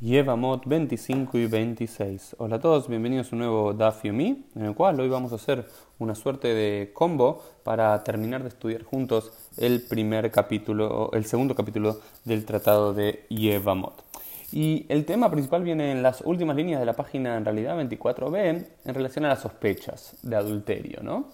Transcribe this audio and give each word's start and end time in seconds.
Yevamot 0.00 0.64
25 0.64 1.38
y 1.38 1.46
26. 1.46 2.36
Hola 2.38 2.56
a 2.56 2.60
todos, 2.60 2.86
bienvenidos 2.86 3.32
a 3.32 3.34
un 3.34 3.40
nuevo 3.40 3.72
Daf 3.72 4.04
Yomi, 4.04 4.46
en 4.54 4.64
el 4.64 4.74
cual 4.76 5.00
hoy 5.00 5.08
vamos 5.08 5.32
a 5.32 5.34
hacer 5.34 5.66
una 5.98 6.14
suerte 6.14 6.54
de 6.54 6.92
combo 6.94 7.42
para 7.64 8.04
terminar 8.04 8.42
de 8.42 8.48
estudiar 8.48 8.84
juntos 8.84 9.32
el 9.56 9.82
primer 9.82 10.30
capítulo, 10.30 11.10
el 11.14 11.24
segundo 11.24 11.56
capítulo 11.56 12.00
del 12.24 12.44
tratado 12.44 12.94
de 12.94 13.24
Yevamot. 13.28 14.04
Y 14.52 14.86
el 14.88 15.04
tema 15.04 15.32
principal 15.32 15.64
viene 15.64 15.90
en 15.90 16.04
las 16.04 16.20
últimas 16.20 16.54
líneas 16.54 16.78
de 16.78 16.86
la 16.86 16.94
página, 16.94 17.36
en 17.36 17.44
realidad 17.44 17.76
24b, 17.76 18.66
en 18.84 18.94
relación 18.94 19.24
a 19.24 19.30
las 19.30 19.40
sospechas 19.40 20.16
de 20.22 20.36
adulterio, 20.36 21.02
¿no? 21.02 21.26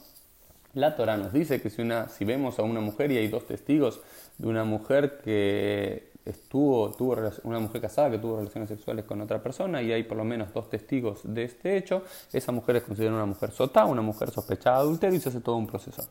La 0.72 0.96
Torah 0.96 1.18
nos 1.18 1.34
dice 1.34 1.60
que 1.60 1.68
si, 1.68 1.82
una, 1.82 2.08
si 2.08 2.24
vemos 2.24 2.58
a 2.58 2.62
una 2.62 2.80
mujer 2.80 3.12
y 3.12 3.18
hay 3.18 3.28
dos 3.28 3.46
testigos 3.46 4.00
de 4.38 4.48
una 4.48 4.64
mujer 4.64 5.20
que 5.22 6.13
estuvo, 6.24 6.90
tuvo 6.92 7.16
una 7.44 7.58
mujer 7.58 7.80
casada 7.80 8.10
que 8.10 8.18
tuvo 8.18 8.38
relaciones 8.38 8.68
sexuales 8.68 9.04
con 9.04 9.20
otra 9.20 9.42
persona 9.42 9.82
y 9.82 9.92
hay 9.92 10.04
por 10.04 10.16
lo 10.16 10.24
menos 10.24 10.52
dos 10.52 10.70
testigos 10.70 11.20
de 11.24 11.44
este 11.44 11.76
hecho, 11.76 12.02
esa 12.32 12.52
mujer 12.52 12.76
es 12.76 12.82
considerada 12.84 13.16
una 13.16 13.26
mujer 13.26 13.50
sota, 13.50 13.84
una 13.84 14.02
mujer 14.02 14.30
sospechada 14.30 14.78
de 14.78 14.82
adulterio 14.82 15.16
y 15.18 15.20
se 15.20 15.28
hace 15.28 15.40
todo 15.40 15.56
un 15.56 15.66
proceso. 15.66 16.02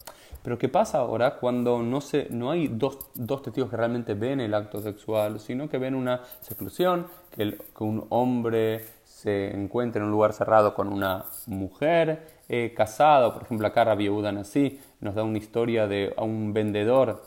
Pero 0.44 0.58
¿qué 0.58 0.70
pasa 0.70 1.00
ahora 1.00 1.38
cuando 1.38 1.82
no, 1.82 2.02
se, 2.02 2.28
no 2.30 2.52
hay 2.52 2.68
dos, 2.68 2.98
dos 3.16 3.42
testigos 3.42 3.70
que 3.70 3.78
realmente 3.78 4.14
ven 4.14 4.40
el 4.40 4.54
acto 4.54 4.82
sexual, 4.82 5.40
sino 5.40 5.70
que 5.70 5.78
ven 5.78 5.96
una 5.96 6.22
seclusión, 6.42 7.08
que, 7.32 7.58
un 7.80 8.06
hombre 8.10 8.86
se 9.04 9.52
encuentra 9.52 10.00
en 10.00 10.06
un 10.06 10.12
lugar 10.12 10.34
cerrado 10.34 10.74
con 10.74 10.92
una 10.92 11.26
mujer 11.48 12.28
eh, 12.50 12.74
casada, 12.76 13.34
por 13.34 13.44
ejemplo 13.44 13.66
acá 13.68 13.84
Rabbi 13.86 14.10
así 14.38 14.80
nos 15.00 15.16
da 15.16 15.24
una 15.24 15.38
historia 15.38 15.88
de 15.88 16.14
un 16.18 16.54
vendedor 16.54 17.24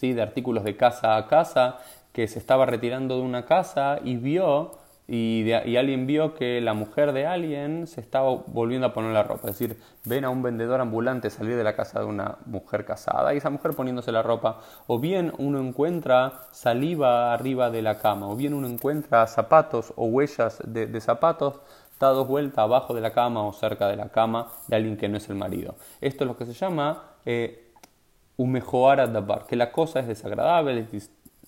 de 0.00 0.22
artículos 0.22 0.64
de 0.64 0.76
casa 0.76 1.16
a 1.16 1.26
casa, 1.26 1.78
que 2.12 2.28
se 2.28 2.38
estaba 2.38 2.66
retirando 2.66 3.16
de 3.16 3.22
una 3.22 3.44
casa 3.44 3.98
y 4.04 4.16
vio, 4.16 4.72
y, 5.08 5.52
alguien 5.52 6.06
vio 6.06 6.34
que 6.34 6.60
la 6.60 6.74
mujer 6.74 7.12
de 7.12 7.26
alguien 7.26 7.86
se 7.86 8.00
estaba 8.00 8.28
volviendo 8.46 8.88
a 8.88 8.92
poner 8.92 9.12
la 9.12 9.22
ropa. 9.22 9.48
Es 9.48 9.58
decir, 9.58 9.78
ven 10.04 10.24
a 10.24 10.30
un 10.30 10.42
vendedor 10.42 10.80
ambulante 10.80 11.30
salir 11.30 11.56
de 11.56 11.62
la 11.62 11.76
casa 11.76 12.00
de 12.00 12.06
una 12.06 12.38
mujer 12.46 12.84
casada 12.84 13.32
y 13.32 13.36
esa 13.36 13.50
mujer 13.50 13.74
poniéndose 13.74 14.10
la 14.10 14.22
ropa. 14.22 14.60
O 14.86 14.98
bien 14.98 15.32
uno 15.38 15.60
encuentra 15.60 16.46
saliva 16.50 17.32
arriba 17.32 17.70
de 17.70 17.82
la 17.82 17.98
cama, 17.98 18.28
o 18.28 18.34
bien 18.34 18.52
uno 18.52 18.66
encuentra 18.66 19.26
zapatos 19.28 19.92
o 19.96 20.06
huellas 20.06 20.60
de, 20.64 21.00
zapatos 21.00 21.60
dados 22.00 22.26
vuelta 22.26 22.62
abajo 22.62 22.92
de 22.92 23.00
la 23.00 23.12
cama 23.12 23.42
o 23.44 23.52
cerca 23.52 23.88
de 23.88 23.96
la 23.96 24.08
cama 24.08 24.48
de 24.66 24.76
alguien 24.76 24.96
que 24.96 25.08
no 25.08 25.18
es 25.18 25.28
el 25.28 25.36
marido. 25.36 25.76
Esto 26.00 26.24
es 26.24 26.28
lo 26.28 26.36
que 26.36 26.46
se 26.46 26.52
llama 26.52 27.04
eh, 27.24 27.65
dabar, 28.38 29.46
que 29.46 29.56
la 29.56 29.72
cosa 29.72 30.00
es 30.00 30.06
desagradable, 30.06 30.86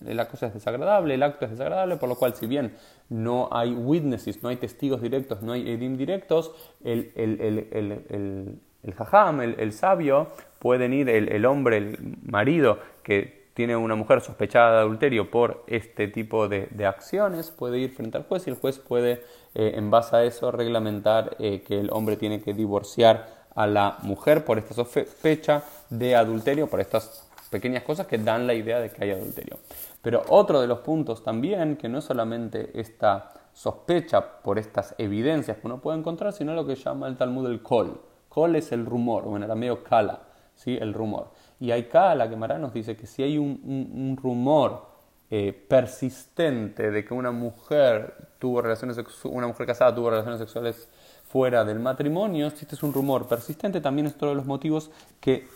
la 0.01 0.27
cosa 0.27 0.47
es 0.47 0.53
desagradable, 0.53 1.13
el 1.13 1.23
acto 1.23 1.45
es 1.45 1.51
desagradable, 1.51 1.97
por 1.97 2.09
lo 2.09 2.15
cual 2.15 2.35
si 2.35 2.47
bien 2.47 2.75
no 3.09 3.49
hay 3.51 3.73
witnesses, 3.73 4.41
no 4.41 4.49
hay 4.49 4.55
testigos 4.55 5.01
directos, 5.01 5.41
no 5.41 5.51
hay 5.53 5.69
edim 5.69 5.97
directos, 5.97 6.51
el, 6.83 7.11
el, 7.15 7.41
el, 7.41 7.67
el, 8.09 8.59
el 8.83 8.93
jajam, 8.93 9.41
el, 9.41 9.73
sabio, 9.73 10.27
pueden 10.59 10.93
ir, 10.93 11.09
el, 11.09 11.45
hombre, 11.45 11.77
el 11.77 12.17
marido 12.23 12.79
que 13.03 13.49
tiene 13.53 13.75
una 13.75 13.95
mujer 13.95 14.21
sospechada 14.21 14.71
de 14.71 14.77
adulterio 14.79 15.29
por 15.29 15.65
este 15.67 16.07
tipo 16.07 16.47
de, 16.47 16.67
de 16.71 16.85
acciones, 16.85 17.51
puede 17.51 17.79
ir 17.79 17.91
frente 17.91 18.17
al 18.17 18.23
juez 18.23 18.47
y 18.47 18.51
el 18.51 18.55
juez 18.55 18.79
puede, 18.79 19.23
eh, 19.53 19.73
en 19.75 19.91
base 19.91 20.15
a 20.15 20.23
eso, 20.23 20.51
reglamentar 20.51 21.35
eh, 21.39 21.61
que 21.67 21.77
el 21.79 21.89
hombre 21.91 22.15
tiene 22.15 22.41
que 22.41 22.53
divorciar 22.53 23.38
a 23.59 23.67
la 23.67 23.97
mujer 24.03 24.45
por 24.45 24.57
esta 24.57 24.73
sospecha 24.73 25.63
de 25.89 26.15
adulterio, 26.15 26.67
por 26.67 26.79
estas 26.79 27.27
pequeñas 27.49 27.83
cosas 27.83 28.07
que 28.07 28.17
dan 28.17 28.47
la 28.47 28.53
idea 28.53 28.79
de 28.79 28.89
que 28.89 29.03
hay 29.03 29.11
adulterio. 29.11 29.57
Pero 30.01 30.23
otro 30.29 30.61
de 30.61 30.67
los 30.67 30.79
puntos 30.79 31.25
también, 31.25 31.75
que 31.75 31.89
no 31.89 31.97
es 31.97 32.05
solamente 32.05 32.71
esta 32.79 33.33
sospecha 33.51 34.41
por 34.41 34.59
estas 34.59 34.95
evidencias 34.97 35.57
que 35.57 35.67
uno 35.67 35.81
puede 35.81 35.97
encontrar, 35.97 36.31
sino 36.31 36.53
lo 36.53 36.65
que 36.65 36.75
llama 36.75 37.09
el 37.09 37.17
Talmud 37.17 37.47
el 37.47 37.61
kol. 37.61 37.99
Kol 38.29 38.55
es 38.55 38.71
el 38.71 38.85
rumor, 38.85 39.25
o 39.27 39.35
en 39.35 39.43
arameo 39.43 39.83
kala, 39.83 40.21
¿sí? 40.55 40.77
el 40.79 40.93
rumor. 40.93 41.31
Y 41.59 41.71
acá 41.71 42.15
la 42.15 42.29
Gemara 42.29 42.57
nos 42.57 42.73
dice 42.73 42.95
que 42.95 43.07
si 43.07 43.23
hay 43.23 43.37
un, 43.37 44.17
rumor 44.23 44.87
eh, 45.29 45.51
persistente 45.51 46.91
de 46.91 47.03
que 47.03 47.13
una 47.13 47.31
mujer 47.31 48.29
tuvo 48.39 48.61
relaciones 48.61 48.97
una 49.25 49.47
mujer 49.47 49.67
casada 49.67 49.93
tuvo 49.93 50.11
relaciones 50.11 50.39
sexuales 50.39 50.87
fuera 51.29 51.63
del 51.63 51.79
matrimonio, 51.79 52.49
si 52.49 52.65
este 52.65 52.73
es 52.75 52.81
un 52.81 52.91
rumor 52.91 53.27
persistente, 53.27 53.81
también 53.81 54.07
es 54.07 54.15
otro 54.15 54.29
de 54.29 54.35
los 54.35 54.47
motivos 54.47 54.89
que, 55.19 55.47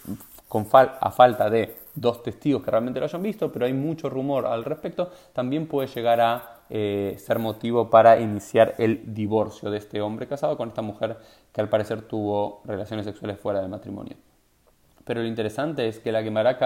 con 0.47 0.67
a 0.71 1.11
falta 1.11 1.49
de 1.49 1.75
dos 1.95 2.21
testigos 2.21 2.63
que 2.63 2.69
realmente 2.69 2.99
lo 2.99 3.07
hayan 3.07 3.23
visto, 3.23 3.51
pero 3.51 3.65
hay 3.65 3.73
mucho 3.73 4.07
rumor 4.07 4.45
al 4.45 4.63
respecto, 4.63 5.09
también 5.33 5.67
puede 5.67 5.87
llegar 5.87 6.21
a 6.21 6.61
eh, 6.69 7.15
ser 7.17 7.39
motivo 7.39 7.89
para 7.89 8.19
iniciar 8.19 8.75
el 8.77 9.15
divorcio 9.15 9.71
de 9.71 9.79
este 9.79 9.99
hombre 9.99 10.27
casado 10.27 10.57
con 10.57 10.69
esta 10.69 10.83
mujer 10.83 11.17
que 11.51 11.61
al 11.61 11.69
parecer 11.69 12.03
tuvo 12.03 12.61
relaciones 12.65 13.05
sexuales 13.05 13.39
fuera 13.39 13.59
del 13.59 13.69
matrimonio. 13.69 14.15
Pero 15.03 15.21
lo 15.21 15.27
interesante 15.27 15.87
es 15.87 15.99
que 15.99 16.11
la 16.11 16.21
Gemara 16.21 16.57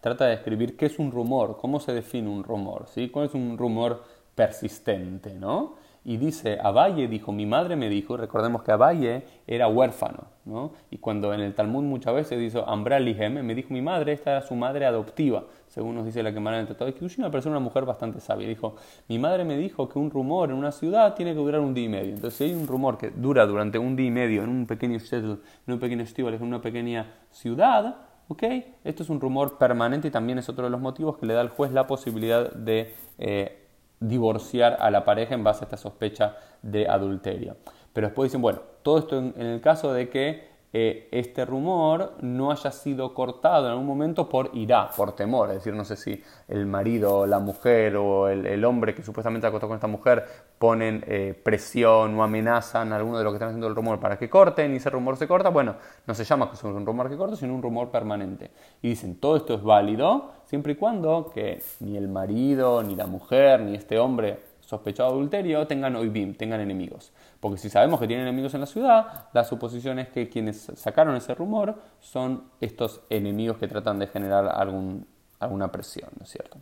trata 0.00 0.26
de 0.26 0.32
describir 0.32 0.76
qué 0.76 0.86
es 0.86 0.98
un 0.98 1.10
rumor, 1.10 1.56
cómo 1.56 1.80
se 1.80 1.92
define 1.92 2.28
un 2.28 2.44
rumor, 2.44 2.86
¿sí? 2.88 3.08
¿Cuál 3.08 3.26
es 3.26 3.34
un 3.34 3.56
rumor 3.56 4.04
persistente, 4.34 5.34
no? 5.34 5.74
Y 6.04 6.16
dice, 6.16 6.58
Abaye 6.60 7.06
dijo, 7.06 7.30
mi 7.30 7.46
madre 7.46 7.76
me 7.76 7.88
dijo, 7.88 8.16
recordemos 8.16 8.62
que 8.62 8.72
Abaye 8.72 9.24
era 9.46 9.68
huérfano, 9.68 10.24
¿no? 10.44 10.72
Y 10.90 10.98
cuando 10.98 11.32
en 11.32 11.40
el 11.40 11.54
Talmud 11.54 11.84
muchas 11.84 12.12
veces 12.14 12.40
dice, 12.40 12.60
Ambralihem, 12.66 13.34
me 13.44 13.54
dijo 13.54 13.72
mi 13.72 13.82
madre, 13.82 14.12
esta 14.12 14.32
era 14.32 14.42
su 14.42 14.56
madre 14.56 14.84
adoptiva, 14.84 15.44
según 15.68 15.94
nos 15.94 16.04
dice 16.04 16.22
la 16.24 16.32
Gemara 16.32 16.56
en 16.56 16.62
el 16.62 16.66
Tratado 16.66 16.90
de 16.90 16.94
Kiddushin, 16.94 17.22
una 17.22 17.30
persona, 17.30 17.56
una 17.56 17.64
mujer 17.64 17.84
bastante 17.84 18.20
sabia. 18.20 18.48
Dijo, 18.48 18.74
mi 19.08 19.18
madre 19.20 19.44
me 19.44 19.56
dijo 19.56 19.88
que 19.88 19.98
un 19.98 20.10
rumor 20.10 20.50
en 20.50 20.56
una 20.56 20.72
ciudad 20.72 21.14
tiene 21.14 21.32
que 21.32 21.38
durar 21.38 21.60
un 21.60 21.72
día 21.72 21.84
y 21.84 21.88
medio. 21.88 22.14
Entonces, 22.14 22.34
si 22.34 22.44
hay 22.44 22.54
un 22.54 22.66
rumor 22.66 22.98
que 22.98 23.10
dura 23.10 23.46
durante 23.46 23.78
un 23.78 23.94
día 23.94 24.06
y 24.06 24.10
medio 24.10 24.42
en 24.42 24.50
un 24.50 24.66
pequeño 24.66 24.98
en 25.12 25.38
un 25.68 25.78
pequeño 25.78 26.04
festival, 26.04 26.34
en 26.34 26.42
una 26.42 26.60
pequeña 26.60 27.06
ciudad, 27.30 27.96
¿ok? 28.26 28.42
Esto 28.82 29.04
es 29.04 29.08
un 29.08 29.20
rumor 29.20 29.56
permanente 29.56 30.08
y 30.08 30.10
también 30.10 30.38
es 30.38 30.48
otro 30.48 30.64
de 30.64 30.70
los 30.70 30.80
motivos 30.80 31.16
que 31.18 31.26
le 31.26 31.34
da 31.34 31.40
al 31.40 31.50
juez 31.50 31.70
la 31.72 31.86
posibilidad 31.86 32.52
de... 32.52 32.92
Eh, 33.18 33.61
divorciar 34.08 34.76
a 34.80 34.90
la 34.90 35.04
pareja 35.04 35.34
en 35.34 35.44
base 35.44 35.64
a 35.64 35.66
esta 35.66 35.76
sospecha 35.76 36.36
de 36.62 36.88
adulterio. 36.88 37.56
Pero 37.92 38.08
después 38.08 38.30
dicen, 38.30 38.42
bueno, 38.42 38.60
todo 38.82 38.98
esto 38.98 39.18
en, 39.18 39.34
el 39.36 39.60
caso 39.60 39.92
de 39.92 40.08
que 40.08 40.51
eh, 40.74 41.08
este 41.12 41.44
rumor 41.44 42.14
no 42.22 42.50
haya 42.50 42.70
sido 42.70 43.12
cortado 43.12 43.66
en 43.66 43.72
algún 43.72 43.86
momento 43.86 44.26
por 44.28 44.50
ira, 44.54 44.88
por 44.96 45.12
temor. 45.12 45.50
Es 45.50 45.56
decir, 45.56 45.74
no 45.74 45.84
sé 45.84 45.96
si 45.96 46.22
el 46.48 46.64
marido, 46.64 47.26
la 47.26 47.40
mujer 47.40 47.96
o 47.96 48.28
el, 48.28 48.64
hombre 48.64 48.94
que 48.94 49.02
supuestamente 49.02 49.46
acostó 49.46 49.68
con 49.68 49.74
esta 49.74 49.86
mujer 49.86 50.24
ponen 50.58 51.04
eh, 51.06 51.38
presión 51.42 52.18
o 52.18 52.22
amenazan 52.22 52.92
a 52.92 52.96
alguno 52.96 53.18
de 53.18 53.24
los 53.24 53.32
que 53.32 53.36
están 53.36 53.48
haciendo 53.48 53.66
el 53.66 53.74
rumor 53.74 54.00
para 54.00 54.16
que 54.18 54.30
corten 54.30 54.72
y 54.72 54.76
ese 54.76 54.88
rumor 54.88 55.16
se 55.16 55.28
corta. 55.28 55.50
Bueno, 55.50 55.76
no 56.06 56.14
se 56.14 56.24
llama 56.24 56.50
que 56.50 56.66
un 56.66 56.86
rumor 56.86 57.10
que 57.10 57.16
corta, 57.16 57.36
sino 57.36 57.54
un 57.54 57.62
rumor 57.62 57.90
permanente. 57.90 58.50
Y 58.80 58.90
dicen, 58.90 59.16
todo 59.16 59.36
esto 59.36 59.54
es 59.54 59.62
válido 59.62 60.30
siempre 60.46 60.72
y 60.72 60.76
cuando 60.76 61.30
que 61.34 61.62
ni 61.80 61.96
el 61.96 62.08
marido, 62.08 62.82
ni 62.82 62.96
la 62.96 63.06
mujer, 63.06 63.60
ni 63.60 63.74
este 63.74 63.98
hombre 63.98 64.51
sospechado 64.62 65.10
de 65.10 65.16
adulterio 65.16 65.66
tengan 65.66 65.94
oibim, 65.96 66.34
tengan 66.34 66.60
enemigos. 66.60 67.12
Porque 67.40 67.58
si 67.58 67.68
sabemos 67.68 68.00
que 68.00 68.06
tienen 68.06 68.26
enemigos 68.26 68.54
en 68.54 68.60
la 68.60 68.66
ciudad, 68.66 69.26
la 69.32 69.44
suposición 69.44 69.98
es 69.98 70.08
que 70.08 70.28
quienes 70.28 70.72
sacaron 70.76 71.14
ese 71.16 71.34
rumor 71.34 71.76
son 72.00 72.44
estos 72.60 73.02
enemigos 73.10 73.58
que 73.58 73.68
tratan 73.68 73.98
de 73.98 74.06
generar 74.06 74.48
algún, 74.48 75.06
alguna 75.38 75.70
presión, 75.70 76.08
¿no 76.18 76.24
es 76.24 76.30
cierto? 76.30 76.58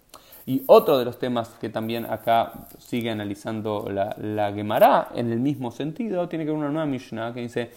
Y 0.46 0.62
otro 0.66 0.98
de 0.98 1.04
los 1.04 1.18
temas 1.18 1.50
que 1.60 1.68
también 1.68 2.06
acá 2.06 2.66
sigue 2.78 3.10
analizando 3.10 3.88
la, 3.90 4.16
la 4.18 4.52
Gemara, 4.52 5.08
en 5.14 5.30
el 5.30 5.38
mismo 5.38 5.70
sentido, 5.70 6.28
tiene 6.28 6.44
que 6.44 6.50
ver 6.50 6.58
una 6.58 6.70
nueva 6.70 6.86
Mishnah 6.86 7.32
que 7.34 7.40
dice 7.40 7.70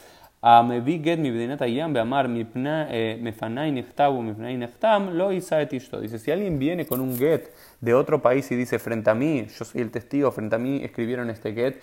get 1.02 1.20
mi 1.20 1.32
lo 5.16 5.32
Dice, 6.02 6.20
si 6.20 6.32
alguien 6.32 6.60
viene 6.60 6.86
con 6.86 7.00
un 7.00 7.18
get 7.18 7.54
de 7.80 7.94
otro 7.94 8.22
país 8.22 8.52
y 8.52 8.58
dice, 8.58 8.78
frente 8.78 9.10
a 9.10 9.16
mí, 9.16 9.48
yo 9.58 9.64
soy 9.64 9.80
el 9.80 9.90
testigo, 9.90 10.32
frente 10.32 10.56
a 10.56 10.60
mí 10.60 10.84
escribieron 10.84 11.30
este 11.30 11.54
get, 11.54 11.82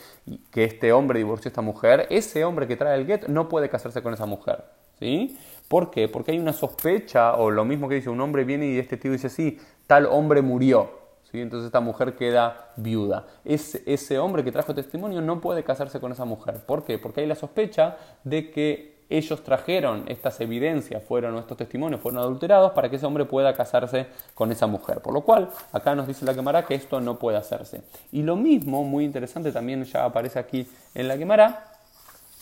que 0.51 0.65
este 0.65 0.93
hombre 0.93 1.21
divorció 1.21 1.49
a 1.49 1.51
esta 1.51 1.63
mujer, 1.63 2.07
ese 2.11 2.45
hombre 2.45 2.67
que 2.67 2.77
trae 2.77 3.01
el 3.01 3.07
get 3.07 3.29
no 3.29 3.49
puede 3.49 3.71
casarse 3.71 4.03
con 4.03 4.13
esa 4.13 4.27
mujer. 4.27 4.63
¿Sí? 4.99 5.39
¿Por 5.67 5.91
qué? 5.91 6.09
Porque 6.09 6.33
hay 6.33 6.39
una 6.39 6.53
sospecha, 6.53 7.37
o 7.37 7.51
lo 7.51 7.65
mismo 7.65 7.89
que 7.89 7.95
dice, 7.95 8.11
un 8.11 8.21
hombre 8.21 8.45
viene 8.45 8.67
y 8.67 8.79
este 8.79 8.97
testigo 8.97 9.15
dice, 9.15 9.31
sí, 9.31 9.59
tal 9.87 10.05
hombre 10.05 10.43
murió. 10.43 11.00
Entonces 11.33 11.67
esta 11.67 11.81
mujer 11.81 12.17
queda 12.17 12.73
viuda. 12.77 13.27
ese 13.45 14.19
hombre 14.19 14.45
que 14.45 14.53
trajo 14.53 14.75
testimonio 14.75 15.21
no 15.21 15.41
puede 15.41 15.63
casarse 15.65 16.01
con 16.01 16.13
esa 16.13 16.25
mujer. 16.25 16.65
¿Por 16.67 16.85
qué? 16.85 16.99
Porque 16.99 17.21
hay 17.21 17.27
la 17.27 17.35
sospecha 17.35 17.97
de 18.25 18.51
que 18.51 19.01
ellos 19.11 19.43
trajeron 19.43 20.05
estas 20.07 20.41
evidencias, 20.41 21.03
fueron 21.03 21.37
estos 21.37 21.57
testimonios, 21.57 22.01
fueron 22.01 22.21
adulterados 22.21 22.71
para 22.73 22.89
que 22.89 22.97
ese 22.97 23.07
hombre 23.07 23.25
pueda 23.25 23.53
casarse 23.55 24.07
con 24.35 24.53
esa 24.53 24.69
mujer. 24.69 25.01
Por 25.01 25.13
lo 25.13 25.23
cual, 25.23 25.51
acá 25.73 25.97
nos 25.97 26.07
dice 26.07 26.25
la 26.25 26.33
quemara 26.33 26.65
que 26.65 26.77
esto 26.77 27.01
no 27.01 27.19
puede 27.19 27.37
hacerse. 27.37 27.83
Y 28.13 28.23
lo 28.23 28.37
mismo, 28.37 28.85
muy 28.85 29.05
interesante, 29.05 29.51
también 29.51 29.83
ya 29.85 30.05
aparece 30.05 30.39
aquí 30.39 30.67
en 30.95 31.09
la 31.09 31.19
quemara, 31.19 31.73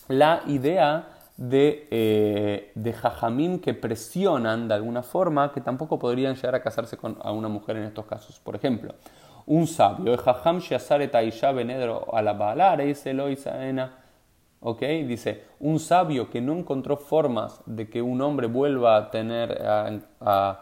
la 0.09 0.43
idea 0.47 1.18
de, 1.39 1.87
eh, 1.93 2.73
de 2.75 2.95
que 3.61 3.73
presionan 3.73 4.67
de 4.67 4.75
alguna 4.75 5.05
forma 5.05 5.53
que 5.53 5.61
tampoco 5.61 5.99
podrían 5.99 6.35
llegar 6.35 6.57
a 6.57 6.63
casarse 6.63 6.97
con 6.97 7.17
a 7.23 7.31
una 7.31 7.49
mujer 7.49 7.77
en 7.77 7.85
estos 7.85 8.07
casos. 8.07 8.41
Por 8.41 8.57
ejemplo, 8.57 8.95
un 9.47 9.67
sabio, 9.69 10.19
Jajam 10.19 10.59
Shazare 10.59 11.07
Taisha 11.09 11.53
Benedro 11.53 12.07
a 12.13 12.21
¿ok? 14.61 14.81
Dice, 15.07 15.45
un 15.61 15.79
sabio 15.79 16.29
que 16.29 16.41
no 16.41 16.55
encontró 16.55 16.97
formas 16.97 17.61
de 17.67 17.89
que 17.89 18.03
un 18.03 18.21
hombre 18.21 18.49
vuelva 18.49 18.97
a 18.97 19.11
tener, 19.11 19.63
a, 20.21 20.61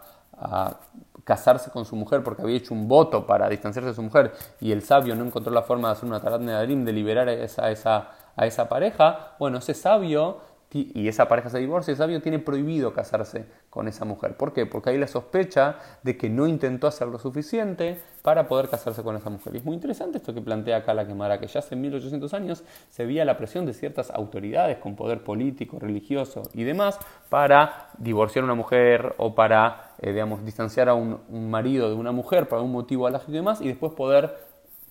casarse 1.23 1.71
con 1.71 1.83
su 1.83 1.95
mujer 1.95 2.23
porque 2.23 2.43
había 2.43 2.55
hecho 2.55 2.73
un 2.75 2.87
voto 2.87 3.25
para 3.25 3.49
distanciarse 3.49 3.89
de 3.89 3.95
su 3.95 4.03
mujer 4.03 4.31
y 4.61 4.71
el 4.71 4.83
sabio 4.83 5.15
no 5.15 5.25
encontró 5.25 5.51
la 5.51 5.63
forma 5.63 5.89
de 5.89 5.93
hacer 5.93 6.07
una 6.07 6.21
tarat 6.21 6.39
de 6.39 6.93
liberar 6.93 7.27
esa, 7.27 7.69
esa, 7.71 8.11
a 8.35 8.45
esa 8.45 8.69
pareja, 8.69 9.35
bueno, 9.39 9.57
ese 9.57 9.73
sabio 9.73 10.37
y 10.73 11.07
esa 11.07 11.27
pareja 11.27 11.49
se 11.49 11.59
divorcia, 11.59 11.91
el 11.91 11.97
sabio 11.97 12.21
tiene 12.21 12.39
prohibido 12.39 12.93
casarse 12.93 13.45
con 13.69 13.87
esa 13.87 14.05
mujer. 14.05 14.35
¿Por 14.35 14.53
qué? 14.53 14.65
Porque 14.65 14.89
hay 14.89 14.97
la 14.97 15.07
sospecha 15.07 15.77
de 16.03 16.17
que 16.17 16.29
no 16.29 16.47
intentó 16.47 16.87
hacer 16.87 17.07
lo 17.07 17.19
suficiente 17.19 17.99
para 18.21 18.47
poder 18.47 18.67
casarse 18.67 19.03
con 19.03 19.15
esa 19.15 19.29
mujer. 19.29 19.55
Y 19.55 19.59
es 19.59 19.63
muy 19.63 19.75
interesante 19.75 20.17
esto 20.17 20.33
que 20.33 20.41
plantea 20.41 20.77
acá 20.77 20.93
la 20.93 21.07
quemara, 21.07 21.39
que 21.39 21.47
ya 21.47 21.59
hace 21.59 21.77
1800 21.77 22.33
años 22.33 22.63
se 22.89 23.05
veía 23.05 23.23
la 23.23 23.37
presión 23.37 23.65
de 23.65 23.73
ciertas 23.73 24.11
autoridades 24.11 24.79
con 24.79 24.97
poder 24.97 25.23
político, 25.23 25.79
religioso 25.79 26.43
y 26.53 26.63
demás 26.63 26.99
para 27.29 27.89
divorciar 27.97 28.43
a 28.43 28.45
una 28.45 28.55
mujer 28.55 29.15
o 29.17 29.33
para, 29.33 29.91
eh, 30.01 30.11
digamos, 30.11 30.43
distanciar 30.43 30.89
a 30.89 30.93
un, 30.93 31.19
marido 31.49 31.87
de 31.87 31.95
una 31.95 32.11
mujer 32.11 32.49
por 32.49 32.59
un 32.59 32.71
motivo 32.73 33.07
alágico 33.07 33.31
y 33.31 33.35
demás 33.35 33.61
y 33.61 33.67
después 33.67 33.93
poder 33.93 34.35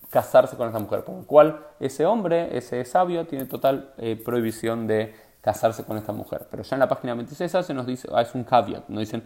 casarse 0.09 0.55
con 0.57 0.69
esa 0.69 0.79
mujer. 0.79 1.03
Por 1.03 1.15
lo 1.15 1.23
cual 1.27 1.59
ese 1.79 2.05
hombre, 2.05 2.57
ese 2.57 2.83
sabio, 2.85 3.27
tiene 3.27 3.45
total 3.45 3.91
eh, 3.97 4.19
prohibición 4.23 4.87
de 4.87 5.26
casarse 5.41 5.83
con 5.83 5.97
esta 5.97 6.11
mujer. 6.11 6.47
Pero 6.49 6.63
ya 6.63 6.75
en 6.75 6.79
la 6.79 6.87
página 6.87 7.13
26 7.13 7.65
se 7.65 7.73
nos 7.73 7.85
dice, 7.85 8.07
ah, 8.13 8.21
es 8.21 8.35
un 8.35 8.43
caveat, 8.43 8.87
nos 8.89 8.99
dicen, 8.99 9.23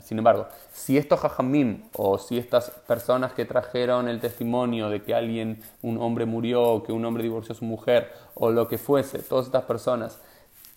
sin 0.00 0.18
embargo, 0.18 0.48
si 0.72 0.98
estos 0.98 1.20
jajamim 1.20 1.84
o 1.96 2.18
si 2.18 2.38
estas 2.38 2.70
personas 2.70 3.32
que 3.32 3.44
trajeron 3.44 4.08
el 4.08 4.20
testimonio 4.20 4.88
de 4.88 5.02
que 5.02 5.14
alguien, 5.14 5.62
un 5.82 5.98
hombre 5.98 6.26
murió, 6.26 6.82
que 6.82 6.92
un 6.92 7.04
hombre 7.04 7.22
divorció 7.22 7.52
a 7.52 7.56
su 7.56 7.64
mujer, 7.64 8.10
o 8.34 8.50
lo 8.50 8.66
que 8.66 8.78
fuese, 8.78 9.20
todas 9.20 9.46
estas 9.46 9.64
personas 9.64 10.18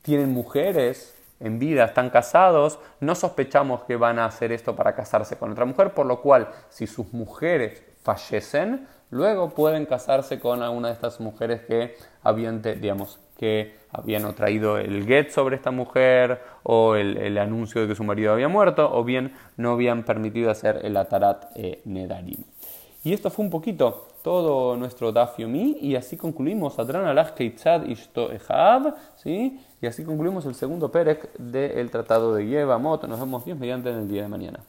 tienen 0.01 0.31
mujeres 0.31 1.15
en 1.39 1.59
vida, 1.59 1.85
están 1.85 2.09
casados, 2.09 2.79
no 2.99 3.15
sospechamos 3.15 3.83
que 3.83 3.95
van 3.95 4.19
a 4.19 4.25
hacer 4.25 4.51
esto 4.51 4.75
para 4.75 4.95
casarse 4.95 5.37
con 5.37 5.51
otra 5.51 5.65
mujer, 5.65 5.93
por 5.93 6.05
lo 6.05 6.21
cual, 6.21 6.49
si 6.69 6.87
sus 6.87 7.13
mujeres 7.13 7.83
fallecen, 8.01 8.87
luego 9.09 9.49
pueden 9.49 9.85
casarse 9.85 10.39
con 10.39 10.61
alguna 10.61 10.89
de 10.89 10.93
estas 10.93 11.19
mujeres 11.19 11.61
que 11.61 11.95
habían, 12.23 12.61
digamos, 12.61 13.19
que 13.37 13.75
habían 13.91 14.33
traído 14.35 14.77
el 14.77 15.05
get 15.05 15.29
sobre 15.29 15.55
esta 15.55 15.71
mujer 15.71 16.41
o 16.63 16.95
el, 16.95 17.37
anuncio 17.37 17.81
de 17.81 17.87
que 17.87 17.95
su 17.95 18.03
marido 18.03 18.33
había 18.33 18.47
muerto 18.47 18.89
o 18.91 19.03
bien 19.03 19.33
no 19.55 19.71
habían 19.71 20.03
permitido 20.03 20.51
hacer 20.51 20.81
el 20.83 20.97
atarat 20.97 21.45
eh, 21.55 21.81
nedarim. 21.85 22.43
Y 23.03 23.13
esto 23.13 23.29
fue 23.29 23.45
un 23.45 23.51
poquito 23.51 24.07
todo 24.23 24.75
nuestro 24.75 25.13
dafiomi 25.13 25.77
y 25.79 25.95
así 25.95 26.17
concluimos 26.17 26.77
Adran 26.79 27.05
alach 27.05 27.33
keitzad 27.33 27.85
ishto 27.85 28.29
¿sí? 29.15 29.61
Y 29.81 29.87
así 29.87 30.03
concluimos 30.03 30.45
el 30.45 30.55
segundo 30.55 30.91
perek 30.91 31.37
del 31.37 31.89
tratado 31.91 32.35
de 32.35 32.45
Yevamot. 32.47 33.07
Nos 33.07 33.19
vemos 33.19 33.45
bien 33.45 33.59
mediante 33.59 33.91
en 33.91 33.99
el 33.99 34.07
día 34.09 34.23
de 34.23 34.27
mañana. 34.27 34.59